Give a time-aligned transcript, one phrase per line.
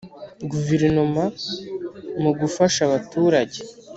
[0.51, 1.23] guverinoma
[2.21, 3.59] mu gufasha abaturage